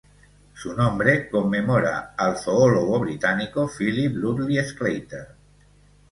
Su 0.55 0.73
nombre 0.73 1.29
conmemora 1.29 2.15
al 2.17 2.35
zoólogo 2.35 3.01
británico 3.01 3.67
Philip 3.69 4.15
Lutley 4.15 4.55
Sclater. 4.65 5.27